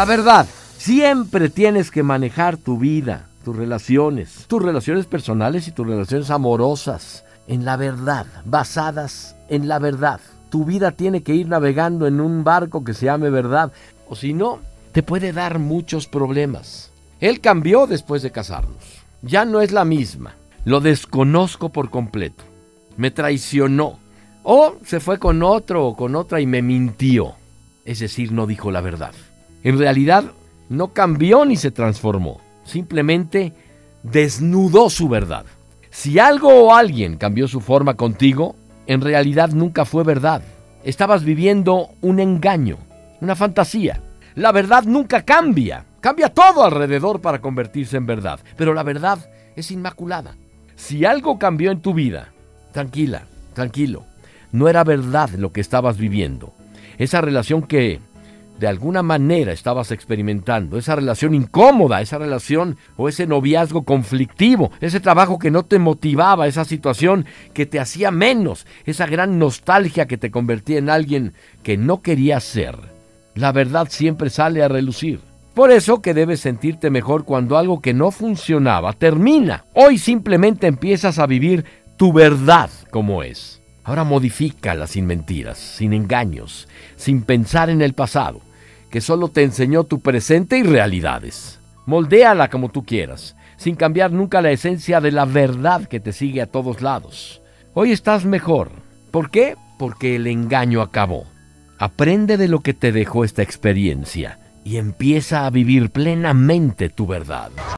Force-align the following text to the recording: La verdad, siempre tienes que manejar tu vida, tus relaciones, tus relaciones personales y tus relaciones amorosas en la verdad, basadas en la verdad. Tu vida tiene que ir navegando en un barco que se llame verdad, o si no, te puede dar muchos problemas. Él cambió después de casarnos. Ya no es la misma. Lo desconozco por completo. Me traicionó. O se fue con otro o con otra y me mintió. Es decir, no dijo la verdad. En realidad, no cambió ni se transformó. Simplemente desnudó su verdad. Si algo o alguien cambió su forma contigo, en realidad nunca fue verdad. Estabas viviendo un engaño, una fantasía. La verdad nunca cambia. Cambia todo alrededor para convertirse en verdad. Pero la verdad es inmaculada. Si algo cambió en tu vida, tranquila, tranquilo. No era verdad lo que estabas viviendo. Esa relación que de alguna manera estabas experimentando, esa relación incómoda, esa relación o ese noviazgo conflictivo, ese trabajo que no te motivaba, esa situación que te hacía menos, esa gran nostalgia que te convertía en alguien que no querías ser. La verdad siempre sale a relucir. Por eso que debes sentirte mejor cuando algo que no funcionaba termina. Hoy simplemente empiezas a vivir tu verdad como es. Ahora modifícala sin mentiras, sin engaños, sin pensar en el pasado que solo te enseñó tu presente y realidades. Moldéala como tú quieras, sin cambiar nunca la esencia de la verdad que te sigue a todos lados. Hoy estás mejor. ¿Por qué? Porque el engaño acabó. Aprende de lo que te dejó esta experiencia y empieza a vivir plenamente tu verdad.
La 0.00 0.06
verdad, 0.06 0.46
siempre 0.78 1.50
tienes 1.50 1.90
que 1.90 2.02
manejar 2.02 2.56
tu 2.56 2.78
vida, 2.78 3.26
tus 3.44 3.54
relaciones, 3.54 4.46
tus 4.46 4.62
relaciones 4.62 5.04
personales 5.04 5.68
y 5.68 5.72
tus 5.72 5.86
relaciones 5.86 6.30
amorosas 6.30 7.26
en 7.46 7.66
la 7.66 7.76
verdad, 7.76 8.24
basadas 8.46 9.36
en 9.50 9.68
la 9.68 9.78
verdad. 9.78 10.18
Tu 10.48 10.64
vida 10.64 10.92
tiene 10.92 11.22
que 11.22 11.34
ir 11.34 11.48
navegando 11.48 12.06
en 12.06 12.22
un 12.22 12.44
barco 12.44 12.82
que 12.82 12.94
se 12.94 13.04
llame 13.04 13.28
verdad, 13.28 13.72
o 14.08 14.16
si 14.16 14.32
no, 14.32 14.60
te 14.92 15.02
puede 15.02 15.34
dar 15.34 15.58
muchos 15.58 16.06
problemas. 16.06 16.90
Él 17.20 17.42
cambió 17.42 17.86
después 17.86 18.22
de 18.22 18.30
casarnos. 18.30 18.82
Ya 19.20 19.44
no 19.44 19.60
es 19.60 19.70
la 19.70 19.84
misma. 19.84 20.34
Lo 20.64 20.80
desconozco 20.80 21.68
por 21.68 21.90
completo. 21.90 22.42
Me 22.96 23.10
traicionó. 23.10 23.98
O 24.44 24.76
se 24.82 24.98
fue 24.98 25.18
con 25.18 25.42
otro 25.42 25.86
o 25.86 25.94
con 25.94 26.16
otra 26.16 26.40
y 26.40 26.46
me 26.46 26.62
mintió. 26.62 27.34
Es 27.84 27.98
decir, 27.98 28.32
no 28.32 28.46
dijo 28.46 28.70
la 28.70 28.80
verdad. 28.80 29.12
En 29.62 29.78
realidad, 29.78 30.24
no 30.68 30.88
cambió 30.92 31.44
ni 31.44 31.56
se 31.56 31.70
transformó. 31.70 32.40
Simplemente 32.64 33.52
desnudó 34.02 34.88
su 34.90 35.08
verdad. 35.08 35.44
Si 35.90 36.18
algo 36.18 36.48
o 36.48 36.74
alguien 36.74 37.16
cambió 37.16 37.48
su 37.48 37.60
forma 37.60 37.94
contigo, 37.94 38.54
en 38.86 39.00
realidad 39.00 39.50
nunca 39.50 39.84
fue 39.84 40.04
verdad. 40.04 40.42
Estabas 40.84 41.24
viviendo 41.24 41.90
un 42.00 42.20
engaño, 42.20 42.78
una 43.20 43.34
fantasía. 43.34 44.00
La 44.34 44.52
verdad 44.52 44.84
nunca 44.84 45.22
cambia. 45.22 45.84
Cambia 46.00 46.30
todo 46.30 46.64
alrededor 46.64 47.20
para 47.20 47.40
convertirse 47.40 47.96
en 47.96 48.06
verdad. 48.06 48.40
Pero 48.56 48.72
la 48.72 48.82
verdad 48.82 49.18
es 49.56 49.70
inmaculada. 49.70 50.36
Si 50.76 51.04
algo 51.04 51.38
cambió 51.38 51.72
en 51.72 51.82
tu 51.82 51.92
vida, 51.92 52.32
tranquila, 52.72 53.24
tranquilo. 53.52 54.04
No 54.52 54.68
era 54.68 54.82
verdad 54.84 55.30
lo 55.30 55.52
que 55.52 55.60
estabas 55.60 55.98
viviendo. 55.98 56.54
Esa 56.96 57.20
relación 57.20 57.62
que 57.62 58.00
de 58.60 58.68
alguna 58.68 59.02
manera 59.02 59.52
estabas 59.52 59.90
experimentando, 59.90 60.76
esa 60.76 60.94
relación 60.94 61.34
incómoda, 61.34 62.02
esa 62.02 62.18
relación 62.18 62.76
o 62.98 63.08
ese 63.08 63.26
noviazgo 63.26 63.84
conflictivo, 63.84 64.70
ese 64.82 65.00
trabajo 65.00 65.38
que 65.38 65.50
no 65.50 65.64
te 65.64 65.78
motivaba, 65.78 66.46
esa 66.46 66.66
situación 66.66 67.24
que 67.54 67.64
te 67.64 67.80
hacía 67.80 68.10
menos, 68.10 68.66
esa 68.84 69.06
gran 69.06 69.38
nostalgia 69.38 70.06
que 70.06 70.18
te 70.18 70.30
convertía 70.30 70.76
en 70.76 70.90
alguien 70.90 71.32
que 71.62 71.78
no 71.78 72.02
querías 72.02 72.44
ser. 72.44 72.76
La 73.34 73.50
verdad 73.50 73.88
siempre 73.88 74.28
sale 74.28 74.62
a 74.62 74.68
relucir. 74.68 75.20
Por 75.54 75.70
eso 75.70 76.02
que 76.02 76.12
debes 76.12 76.40
sentirte 76.40 76.90
mejor 76.90 77.24
cuando 77.24 77.56
algo 77.56 77.80
que 77.80 77.94
no 77.94 78.10
funcionaba 78.10 78.92
termina. 78.92 79.64
Hoy 79.72 79.96
simplemente 79.96 80.66
empiezas 80.66 81.18
a 81.18 81.26
vivir 81.26 81.64
tu 81.96 82.12
verdad 82.12 82.68
como 82.90 83.22
es. 83.22 83.62
Ahora 83.84 84.04
modifícala 84.04 84.86
sin 84.86 85.06
mentiras, 85.06 85.56
sin 85.56 85.94
engaños, 85.94 86.68
sin 86.96 87.22
pensar 87.22 87.70
en 87.70 87.80
el 87.80 87.94
pasado 87.94 88.42
que 88.90 89.00
solo 89.00 89.28
te 89.28 89.42
enseñó 89.42 89.84
tu 89.84 90.00
presente 90.00 90.58
y 90.58 90.62
realidades. 90.62 91.58
Moldéala 91.86 92.50
como 92.50 92.68
tú 92.68 92.84
quieras, 92.84 93.36
sin 93.56 93.76
cambiar 93.76 94.12
nunca 94.12 94.42
la 94.42 94.50
esencia 94.50 95.00
de 95.00 95.12
la 95.12 95.24
verdad 95.24 95.86
que 95.86 96.00
te 96.00 96.12
sigue 96.12 96.42
a 96.42 96.46
todos 96.46 96.82
lados. 96.82 97.40
Hoy 97.72 97.92
estás 97.92 98.24
mejor. 98.24 98.70
¿Por 99.10 99.30
qué? 99.30 99.56
Porque 99.78 100.16
el 100.16 100.26
engaño 100.26 100.82
acabó. 100.82 101.24
Aprende 101.78 102.36
de 102.36 102.48
lo 102.48 102.60
que 102.60 102.74
te 102.74 102.92
dejó 102.92 103.24
esta 103.24 103.42
experiencia 103.42 104.38
y 104.64 104.76
empieza 104.76 105.46
a 105.46 105.50
vivir 105.50 105.90
plenamente 105.90 106.88
tu 106.88 107.06
verdad. 107.06 107.50